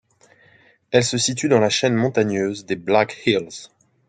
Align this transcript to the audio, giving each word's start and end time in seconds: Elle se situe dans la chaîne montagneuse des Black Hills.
Elle 0.89 1.03
se 1.03 1.19
situe 1.19 1.47
dans 1.47 1.59
la 1.59 1.69
chaîne 1.69 1.93
montagneuse 1.93 2.65
des 2.65 2.75
Black 2.75 3.21
Hills. 3.27 3.67